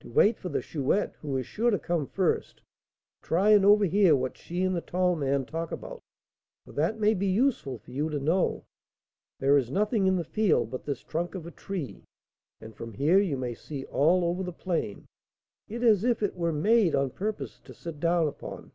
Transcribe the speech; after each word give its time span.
"To 0.00 0.10
wait 0.10 0.36
for 0.38 0.50
the 0.50 0.60
Chouette, 0.60 1.14
who 1.22 1.38
is 1.38 1.46
sure 1.46 1.70
to 1.70 1.78
come 1.78 2.06
first; 2.06 2.58
to 2.58 2.62
try 3.22 3.52
and 3.52 3.64
overhear 3.64 4.14
what 4.14 4.36
she 4.36 4.62
and 4.62 4.76
the 4.76 4.82
tall 4.82 5.16
man 5.16 5.46
talk 5.46 5.72
about, 5.72 6.02
for 6.66 6.72
that 6.72 7.00
may 7.00 7.14
be 7.14 7.26
useful 7.26 7.78
for 7.78 7.90
you 7.90 8.10
to 8.10 8.18
know. 8.20 8.66
There 9.38 9.56
is 9.56 9.70
nothing 9.70 10.06
in 10.06 10.16
the 10.16 10.24
field 10.24 10.70
but 10.70 10.84
this 10.84 11.00
trunk 11.00 11.34
of 11.34 11.46
a 11.46 11.50
tree, 11.50 12.04
and 12.60 12.76
from 12.76 12.92
here 12.92 13.18
you 13.18 13.38
may 13.38 13.54
see 13.54 13.86
all 13.86 14.24
over 14.26 14.42
the 14.42 14.52
plain; 14.52 15.06
it 15.68 15.82
is 15.82 16.04
as 16.04 16.04
if 16.10 16.22
it 16.22 16.36
were 16.36 16.52
made 16.52 16.94
on 16.94 17.08
purpose 17.08 17.58
to 17.60 17.72
sit 17.72 17.98
down 17.98 18.28
upon. 18.28 18.72